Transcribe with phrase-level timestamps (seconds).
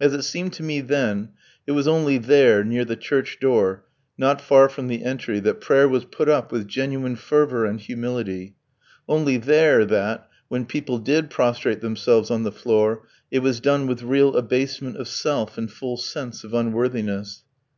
[0.00, 1.32] As it seemed to me then,
[1.66, 3.84] it was only there, near the church door,
[4.16, 8.56] not far from the entry, that prayer was put up with genuine fervour and humility,
[9.06, 14.00] only there that, when people did prostrate themselves on the floor it was done with
[14.02, 17.44] real abasement of self and full sense of unworthiness.